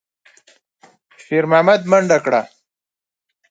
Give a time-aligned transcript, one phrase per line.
[1.23, 2.41] شېرمحمد منډه کړه.